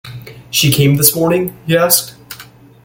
[0.49, 2.15] “She came this morning?” he asked.